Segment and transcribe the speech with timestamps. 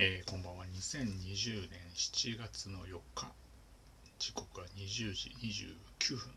[0.00, 0.64] えー、こんばんは。
[0.64, 3.26] 2020年7月の4日、
[4.20, 6.30] 時刻は20時29分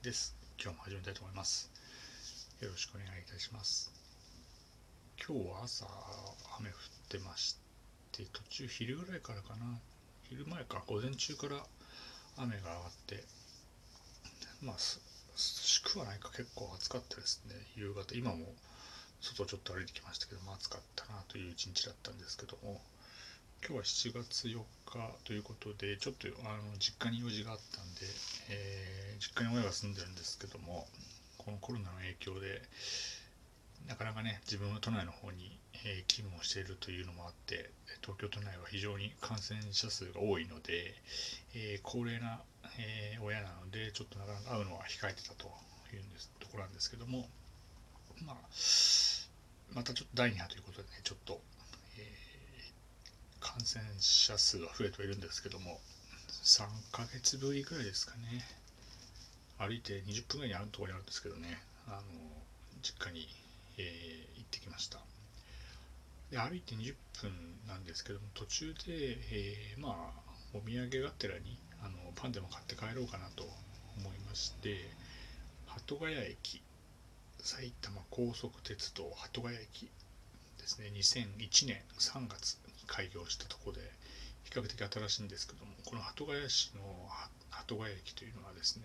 [0.00, 0.34] です。
[0.58, 1.70] 今日も始めたいと思います。
[2.62, 3.92] よろしくお願いいたします。
[5.18, 5.84] 今日は朝、
[6.58, 6.76] 雨降っ
[7.10, 7.58] てまし
[8.12, 9.78] て、途中昼ぐらいからかな、
[10.30, 11.66] 昼前か、午前中から
[12.38, 13.24] 雨が上がって、
[14.62, 14.80] まあ、涼
[15.36, 18.14] しくはないか、結構暑かったですね、夕方。
[18.14, 18.54] 今も
[19.20, 22.80] 外ちょっと歩いてきましたけども、暑かったなという一日だったんですけども、
[23.62, 28.00] 今日は7月4日ということで、ちょっとあの実家に用事があったんで、
[28.50, 30.84] えー、実家に親が住んでるんですけども、
[31.38, 32.60] このコロナの影響で、
[33.86, 37.70] なかなかね、自分は都内の方に、えー、勤務をしているというのもあって、
[38.02, 40.98] 東京都内は非常に感染者数が多いので、
[41.54, 42.42] えー、高齢な、
[42.82, 45.46] え、親なので、ちょっとなかなか会うのは控えてたと
[45.94, 47.28] いうんですところなんですけども、
[48.26, 48.36] まあ、
[49.70, 51.40] またちょっと第2波ということでね、ちょっと
[53.42, 55.80] 感染者数は増えてはいるんですけども
[56.44, 58.44] 3ヶ月ぶりぐらいですかね。
[59.58, 61.62] 歩いて20分ぐらいにあるところにあるんですけどね。
[61.86, 62.02] あの
[62.82, 63.28] 実家に、
[63.78, 64.98] えー、行ってきました。
[66.30, 67.30] で歩いて20分
[67.68, 73.44] なんですけども途中で、えー、まあお土産がてらにあのパンでも買って帰ろうかなと
[73.98, 74.88] 思いまして
[75.66, 76.62] 鳩ヶ谷駅
[77.40, 79.90] 埼玉高速鉄道鳩ヶ谷駅
[80.58, 80.90] ですね。
[80.94, 83.80] 2001年3月開業したとこで
[84.44, 86.82] 比較的新しいんですけどもこの鳩ヶ谷市の
[87.50, 88.84] 鳩ヶ谷駅というのはですね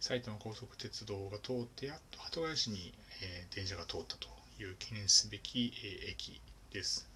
[0.00, 4.28] 埼玉高速鉄道が通ってやっと鳩ヶ谷市に、え、電車が通ったと
[4.60, 7.08] いう記念すべき、え、駅です。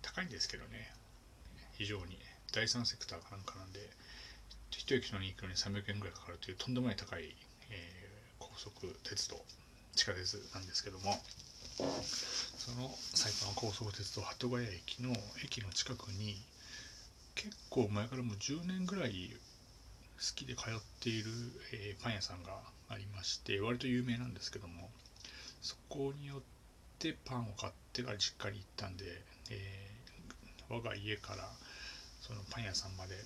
[0.00, 0.92] 高いんですけどね
[1.76, 2.18] 非常に。
[2.50, 3.80] 第三セクターかなんかなんで
[4.70, 7.34] 一駅のに行くのに300円ぐらいかかるというとんでもない高い、
[7.70, 9.42] え、高速鉄道
[9.94, 11.22] 地下鉄なんですけども
[12.58, 15.10] その埼玉高速鉄道鳩ヶ谷駅の
[15.44, 16.40] 駅の近くに
[17.34, 19.30] 結構前からもう10年ぐらい
[20.16, 21.30] 好きで通っている、
[21.72, 22.52] えー、パン屋さんが
[22.88, 24.90] ありまして割と有名なんですけども
[25.60, 26.40] そこによっ
[26.98, 29.04] てパンを買ってから実家に行ったんで、
[29.50, 31.48] えー、我が家から
[32.20, 33.16] そのパン屋さんまで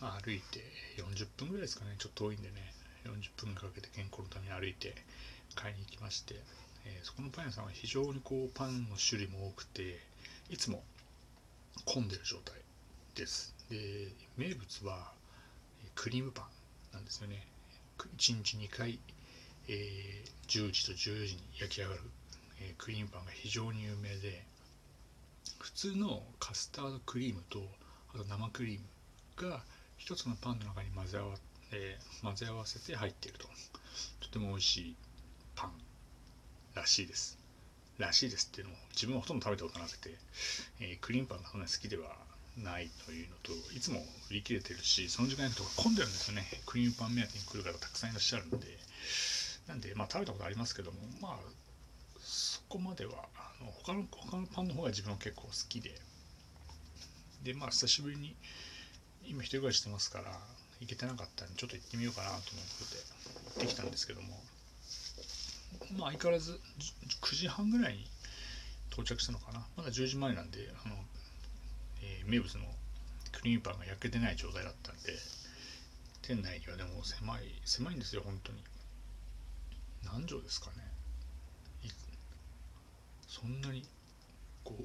[0.00, 0.60] 歩いて
[0.98, 1.94] 40分ぐらいですかね。
[1.98, 2.74] ちょっと遠いんでね。
[3.04, 4.94] 40分かけて健康のために歩いて
[5.54, 6.34] 買いに行きまして。
[6.84, 10.00] えー、そこのパン屋さんは非常にこうパンの種類も多くて
[10.50, 10.82] いつも
[11.84, 12.54] 混んでる状態
[13.14, 13.54] です。
[13.70, 15.12] で名物は
[15.94, 17.46] クリームパンなんですよね。
[17.98, 18.98] 1日2回、
[19.68, 22.00] えー、10時と14時に焼き上がる、
[22.60, 24.44] えー、クリームパンが非常に有名で
[25.60, 27.62] 普通のカスタードクリームと
[28.14, 29.62] あと生クリームが
[29.96, 31.36] 一つのパンの中に混ぜ合わ,、
[31.70, 33.48] えー、混ぜ合わせて入っていると。
[34.20, 34.96] とても美味しい
[35.54, 35.91] パン。
[36.74, 37.38] らしいです。
[37.98, 40.10] らしいですっていうのも自分はほとんど食べたことなくて、
[40.80, 42.16] えー、クリームパンがそんなに好きでは
[42.56, 44.00] ないというのといつも
[44.30, 46.44] 売り切れてるしその時間とか混んでるんですよね。
[46.66, 48.56] クリームパン目当てに来る方たくさんいらっしゃるんで。
[49.68, 51.36] なんでまあ食べたことありますけどもまあ
[52.20, 56.00] そこまではあの他の他のパンの方が自分は結構好きで。
[57.44, 58.36] でまあ久しぶりに
[59.24, 60.38] 今一人暮らししてますから
[60.80, 62.50] 行けてなかったんでちょっと行ってみようかなと思って
[63.58, 64.40] 行ってきたんですけども。
[65.96, 66.60] まあ相変わらず
[67.20, 68.06] 9時半ぐらいに
[68.90, 69.66] 到着したのかな。
[69.76, 70.94] まだ10時前なんであの、
[72.02, 72.64] えー、名物の
[73.32, 75.16] クリームパンが焼けてない状態だったんで
[76.22, 78.58] 店内にはでも狭い狭いんですよ本当に。
[80.04, 80.92] 何畳ですかね。
[83.28, 83.82] そんなに
[84.64, 84.84] 5 5って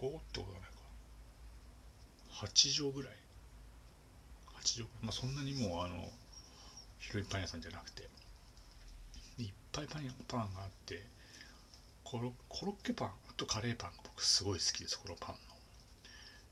[0.00, 2.46] ことはないか。
[2.46, 3.12] 8畳ぐらい。
[4.60, 4.88] 8畳。
[5.02, 6.10] まあそんなにもうあの
[6.98, 8.08] 広いパン屋さんじゃなくて。
[9.38, 11.02] いっぱいパンパンがあって
[12.04, 15.38] コロコロッケパンとカレーパンが僕すごい好きですこのパンの。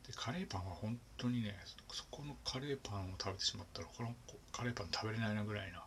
[0.07, 1.57] でカレーパンは本当にね
[1.93, 4.15] そこのカレーパンを食べてしまったらこの
[4.53, 5.83] カレーパン食べれないなぐらいな、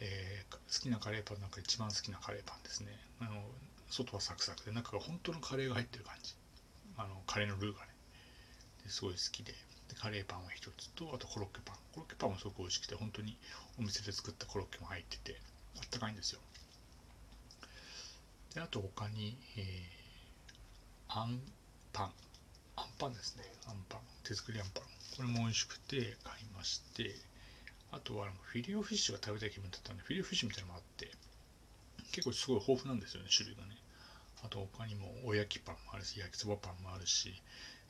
[0.00, 2.88] えー、好きなカレーパンなんか一番好きなカレーパンですね。
[3.20, 3.42] あの
[3.90, 6.34] 外はサクサクで中が本当のカレーが入ってる感じ。
[6.96, 7.92] あのカレーのルーがね。
[8.88, 9.52] すごい好きで。
[9.88, 11.76] でカレーパンは一つとあとコロッケパン。
[11.92, 13.36] コロッケパンもすごく美味しくて本当に
[13.78, 15.40] お店で作ったコロッケも入ってて。
[15.76, 16.40] あったかいんですよ。
[18.54, 21.40] であと他に、えー、あん
[21.92, 22.12] パン
[22.76, 23.44] あんパンですね。
[23.66, 24.84] あんパン手作りあんパン
[25.16, 27.14] これも美味しくて買いまして。
[27.90, 31.10] あとはフィレオフィッシュが食べたい気分だったんでフィレオフィッシュみたいなのもあって
[32.12, 33.76] 結構すごい豊富なんですよね種類がね。
[34.44, 37.32] あと他にもおやきパンもあるし焼きそばパンもあるし、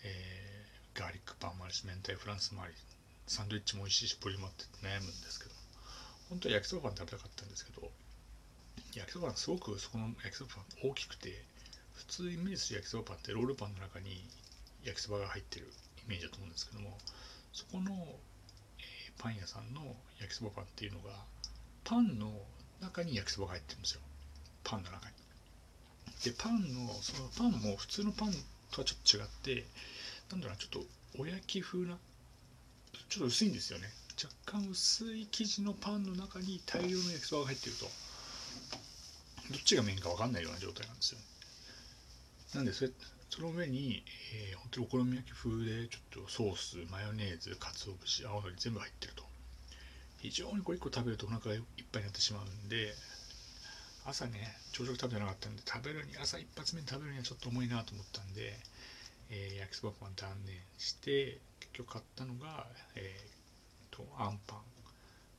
[0.05, 2.75] えー、ガーリックパンもあるし明太フランスもあり
[3.27, 5.58] サンドイッチも美味しいしボリュームあって悩むんですけど。
[6.29, 7.91] 本当は焼きそばパン食べたかったんですけど
[8.95, 11.43] 焼きそばパンすごくそこの焼きそばパン大きくて
[11.95, 14.25] 普通イメージする焼きそばパンってロールパンの中に
[14.85, 15.67] 焼きそばが入ってる
[16.07, 16.97] イメージだと思うんですけども
[17.53, 17.91] そこの、
[18.79, 19.81] えー、パン屋さんの
[20.21, 21.11] 焼きそばパンっていうのが
[21.85, 22.31] パンの
[22.81, 24.01] 中に焼きそばが入ってるんですよ。
[24.63, 25.15] パンの中に。
[26.25, 28.33] でパンのそのパンも普通のパン
[28.71, 29.67] とはちょっと違って
[30.31, 30.85] なんだろうなちょっと
[31.19, 31.97] お焼き風な
[33.09, 33.89] ちょっと薄いんですよね。
[34.21, 37.87] 若干薄い生地のパンの中に大量の焼きそばが入ってると。
[39.51, 41.19] どっちがメインか分かんないような状態なんですよ
[42.55, 42.91] なんでそれ
[43.31, 44.03] その上に、
[44.51, 49.25] えー、本当にお好み焼き風でちょっとソースマヨネーズ鰹節青のり全部入ってると。
[50.19, 51.63] 非常にこれ1個食べるとお腹がいっ
[51.93, 52.93] ぱいになってしまうんで
[54.05, 58.59] 朝ね朝食食べてなかったんで食べるに朝一発目に食べるにはちょっと重いなと思ったんで、
[59.31, 62.67] えー、焼きそばパン断念して結局買ったのが、
[62.97, 63.38] えー、
[63.99, 64.59] とあんパン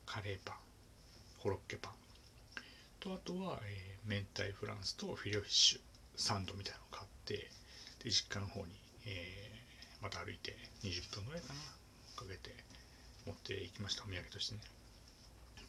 [0.06, 0.58] カレーパン
[1.42, 1.94] コロッケパン。
[3.00, 5.80] とあとは、えー、明太フランスとフィレオフィッシュ
[6.18, 7.50] サンドみたいなのを買って
[8.04, 8.74] で実家の方に、
[9.06, 11.60] えー、また歩いて20分ぐらいかな
[12.18, 12.54] かけて
[13.26, 14.04] 持っていきました。
[14.04, 14.62] お土産としてね。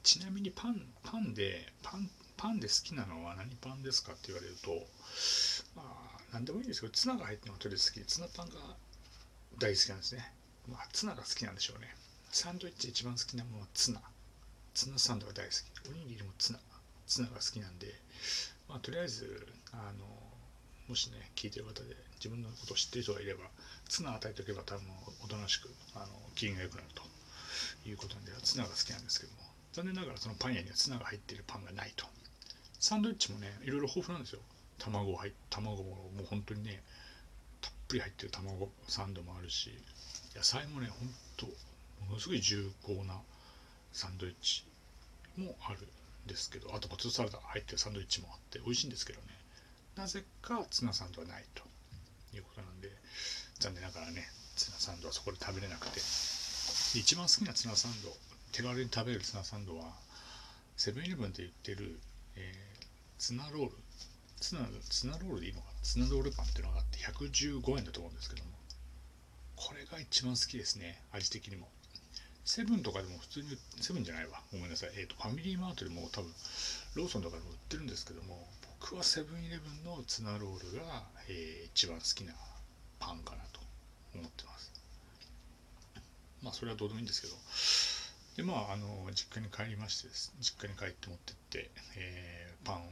[0.02, 4.70] ちなみにパンパンでパンパンで好きなのは何パンですかって言われると
[5.76, 8.54] まあ何でもいいんですけどツナが入ってるのがとりあえず好きでツナパンが
[9.58, 10.32] 大好きなんですね。
[10.66, 11.94] まあツナが好きなんでしょうね。
[12.30, 14.00] サンドイッチで一番好きなものはツナ。
[14.72, 15.90] ツナサンドが大好き。
[15.90, 16.60] おにぎりもツナ。
[17.06, 17.92] ツナが好きなんで
[18.68, 20.06] まあとりあえずあの
[20.86, 23.50] もしね聞いてる方で自分のことを知ってる人がいれば
[23.88, 24.86] ツナ与えておけば多分
[25.24, 26.06] おとなしくあの
[26.36, 27.02] 機嫌が良くなると。
[27.84, 29.38] いうことなんでツナが好きなんですけども。
[29.72, 32.06] 残念ながらそのパン屋にはツナが入っているパンがないと。
[32.78, 34.40] サンドイッチもねいろいろ豊富なんですよ。
[34.78, 36.82] 卵入卵ももう本当にね
[37.60, 39.70] たっぷり入ってる卵サンドもあるし
[40.34, 41.46] 野菜もねほんと
[42.06, 43.20] ものすごい重厚な
[43.93, 44.64] サンドイッチ
[45.37, 45.79] もある
[46.26, 49.26] んですけどあとポテトサラダ入ってるサンドイッチもあって美味しいんですけどね。
[49.97, 51.62] なぜかツナサンドはないと。
[52.32, 52.88] いうことなんで
[53.58, 54.25] 残念ながらね
[54.55, 56.00] ツナサンドはそこで食べれなくて。
[56.94, 58.08] 一番好きなツナサンド
[58.52, 59.93] 手軽に食べるツナサンドは
[60.76, 61.99] セブンイレブンで売ってる、
[62.37, 62.87] えー
[63.19, 63.73] ツナロール。
[64.41, 65.73] ツナツナロールでいいのかな？
[65.82, 68.50] ツナロールパンっていうのがあって115円だと思うんですけども。
[69.56, 71.69] これが一番好きですね味的にも。
[72.50, 73.47] セブンとかでも普通に
[73.81, 74.43] セブンじゃないわ。
[74.50, 76.35] ごめんなさい、えーと、ファミリーマートでも多分
[76.97, 78.44] ローソンとかでも売ってるんですけども
[78.81, 82.35] 僕はセブンイレブンのツナロールが、えー、一番好きな
[82.99, 83.61] パンかなと
[84.17, 84.73] 思ってます。
[86.43, 87.35] まあそれはどうでもいいんですけど。
[88.35, 90.08] でまああの実家に帰りまして
[90.41, 92.82] 実家に帰って持ってって、えー、パン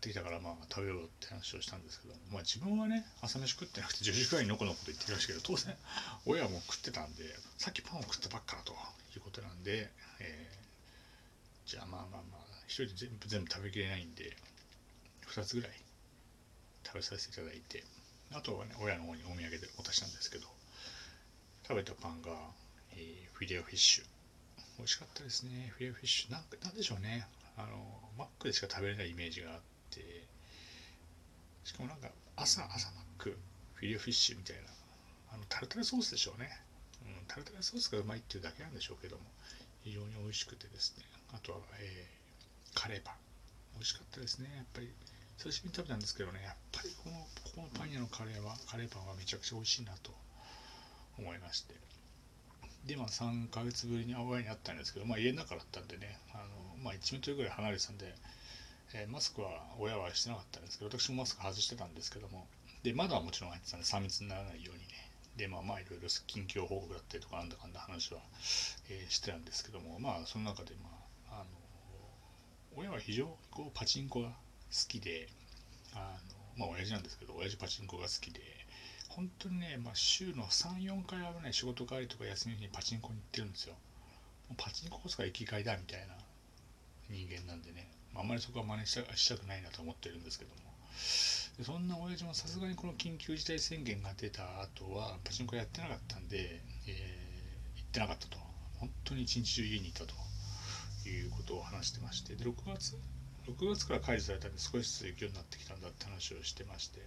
[0.00, 5.76] ってきたからまあ食べようって話をしたんですけど、まあ、自分はね朝飯食ってなくて10時くらいにのこのこと言ってるらしいけど当然
[6.24, 7.24] 親も食ってたんで
[7.58, 14.32] さっきパンを食ったばっかだということなんで、えー、じゃあまあまあまあ一人で全部全部食べきれないんで
[15.28, 15.72] 2つぐらい
[16.84, 17.84] 食べさせていただいて
[18.32, 20.48] あとはね親の方にお土産で渡したんですけど
[21.68, 22.32] 食べたパンが、
[22.96, 24.04] えー、フィレオフィッシュ。
[24.78, 25.70] 美味しかったですね。
[25.76, 26.32] フィレオフィッシュ。
[26.32, 27.28] なんなんでしょうね。
[27.56, 27.76] あの
[28.18, 30.24] マックでしか食べれないイメージがあって
[31.64, 33.36] しかもなんか朝朝マック
[33.74, 34.62] フィレオフィッシュみたいな
[35.34, 36.50] あのタルタルソースでしょうね、
[37.02, 39.22] うん、タルタルソースがうまいっていうだけなんでしょうけども
[39.84, 41.04] 非常に美味しくてですね。
[41.32, 43.14] あとは、えー、カレーパン。
[43.74, 44.50] 美味しかったですね。
[44.56, 44.90] やっぱり
[45.38, 46.42] 久しぶりに食べたんですけどね。
[46.44, 47.16] やっぱりこの
[47.56, 50.12] このパン屋のカレーはカレーパンはめちゃくちゃ美味しいなと
[51.18, 51.74] 思いまして。
[52.84, 58.14] でまあ3ヶ月ぶりに親に会ったんですけど、まあ、家の中だったんでねあのまあ、1メートルぐらい離れてたんで、
[58.94, 62.46] えー、マスクは親はしてなかったんですけど私もマスク外してたんですけども
[62.82, 65.10] で窓はもちろん入ってたんで3密にならないようにね。
[65.36, 68.20] でまあまあいろいろ近況報告だったりとかなんだかんだ話は、
[68.90, 70.90] えー、してたんですけどもまあその中でま
[71.30, 71.44] ああの
[72.76, 74.34] 親は非常にこうパチンコが好
[74.88, 75.28] きで
[75.94, 76.18] あ
[76.58, 78.40] のまあ親父なんですけど親父パチンコが好きで
[79.08, 83.74] 本当にね、まあ、週の34回はね仕事帰りとか休みの日にパチンコに行ってるんですよ。
[84.56, 86.14] パチンコこそが生きがいだみたいな
[87.08, 90.56] 人間なんでね、あ、んまりそこは真似したしたくないなと思ってるんですけども。
[91.58, 98.38] でそんな親父もさすがにこの緊急事態宣言が出た後はパチンコやってなかったんで、えー、行ってなかったと。
[98.78, 100.14] 本当に一日中家にいたと
[101.06, 102.34] いうことを話してまして。
[102.34, 102.96] で6月
[103.46, 107.00] 6月から解除されたんで少しずつ行くようになってきたんだって話をしてまして。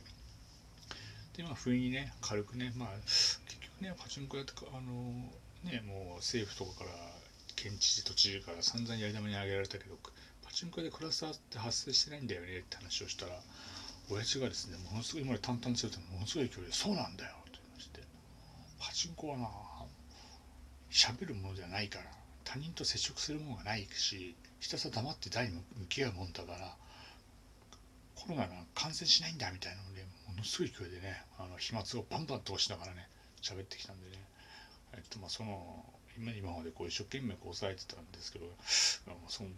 [1.35, 5.31] でまあ不意にね軽くねまあ結局ねパチンコやってあの
[5.63, 6.91] ねもう政府とかから
[7.55, 9.97] 県知事都知事から散々やり玉にあげられたけど
[10.53, 13.31] チンコでクラスターって発生してないんだよねって話をしたら
[14.11, 18.01] 親父がですねものすごい今まで淡々とするとものすごい勢いで「そうなんだよ」と言いまして
[18.77, 19.49] パチンコはな
[20.91, 22.05] 喋るものじゃないから
[22.43, 26.77] 他人と接触するものがないしひたすら黙って台に向き合うもんだから
[28.13, 33.09] コロナが感染しないんだみたいなのでものすごい勢いでねあの飛沫をバンバン通しながらね
[33.41, 34.23] 喋ってきたんでね
[34.93, 35.83] えっとまあその
[36.15, 38.45] 今までこう一生懸命こう抑えてたんですけど
[39.07, 39.49] あその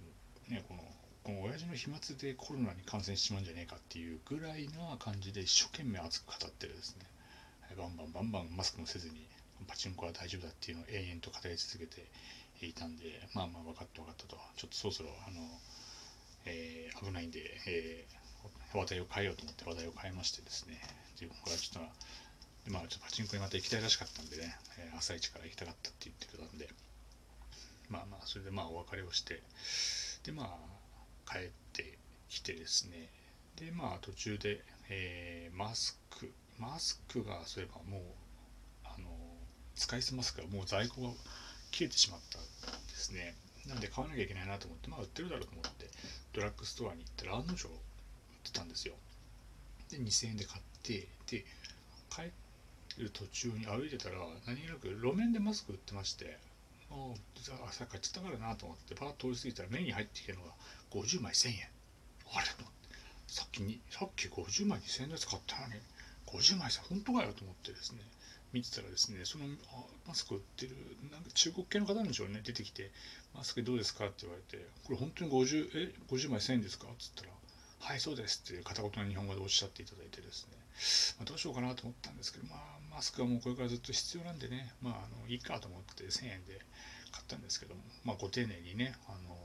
[0.49, 0.81] ねこの
[1.23, 7.05] この親父の飛沫でコロナに感染しちまうんじゃねえかっていうぐらいな感じで一生懸命熱く語ってるですね。
[7.75, 9.25] バンバンバンバンマスクもせずに
[9.67, 12.05] パチンコは大丈夫だっていうのを延々と語り続けて
[12.61, 14.37] いたんでまあまあ分かった分かったと。
[14.55, 15.41] ちょっとそろそろあの、
[16.45, 20.77] えー、危ないんで、えー、話題を変えようと思って話題を変えましてですね。
[21.19, 21.89] でこれはちょっ
[22.65, 26.69] とまあちょっとパチンコにまた行きたいらしかったんでね、えー、朝一から行きたかったって言ってたんで。
[27.89, 29.41] まあまあそれでまあお別れをして
[30.25, 30.57] でま
[31.27, 31.97] あ帰って
[32.29, 33.09] きてですね。
[33.57, 36.31] でまあ途中で、えー、マスク。
[36.57, 38.01] マスクがそういえばもう
[38.85, 39.07] あの
[39.75, 41.09] 使い捨てマスクがもう在庫が
[41.71, 42.41] 切れてしまったん
[42.87, 43.35] ですね。
[43.67, 45.89] なんで買わなきゃいけないなと思ってまあ売ってるだろうと思って
[46.33, 47.75] ドラッグストアに行ったら案の定売っ
[48.43, 48.95] てたんですよ。
[49.91, 51.45] で2000円で買ってで
[52.09, 52.31] 帰
[52.97, 54.17] る途中に歩いてたら
[54.47, 56.37] 何気なく路面でマスク売ってまして
[56.91, 57.13] あ
[57.63, 60.51] あ朝買っちゃったからなと思ってパッと通り過ぎたら目に入ってきたのが
[60.91, 61.69] 50枚1000円。
[62.33, 62.47] あれ？
[62.47, 62.95] と思って。
[63.27, 65.73] さっきにさっき50枚2000円のやつ買ったのに
[66.27, 67.99] 50枚さ本当かよと思ってですね。
[68.53, 69.45] 見てたらですねその
[70.07, 70.75] マスク売ってる
[71.11, 72.41] なんか中国系の方なんでしょうね。
[72.43, 72.91] 出てきて
[73.35, 77.31] 「マスクどうですか?」って言われて「これ本当に 50, え50枚1000円ですか?」っつったら
[77.79, 80.53] 「はいそうです」って片言の日本語でおっしゃっていただいてですね、
[81.19, 84.71] まあ、どうしようかなと思ったんですけどまあマスクはもうこれからずっと必要なんでね。
[84.81, 86.61] まああのいいかと思って1000円で
[87.11, 87.81] 買ったんですけども。
[88.05, 89.35] まあご丁寧にねあの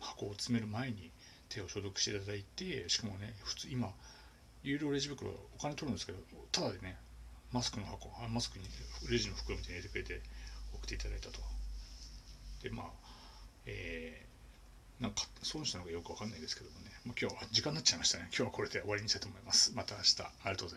[0.00, 1.10] 箱を詰める前に
[1.48, 3.90] 手を消毒していただいてしかもね普通今
[4.62, 6.18] 有料レジ袋お金取るんですけど
[6.52, 6.98] ただでね
[7.52, 8.66] マスクの箱マスクに
[9.10, 10.22] レジの袋みたいに入れてくれて
[10.74, 11.40] 送っていただいたと。
[12.62, 12.86] でまあ
[13.64, 18.28] えー、なんか損したのかよくわかんないですけどもね、まあ、今日は時間になっちゃいましたね。
[18.28, 19.72] 今日はこれで終わりにしたいと思います。
[19.74, 20.20] また明日。
[20.20, 20.72] ありがとうございます。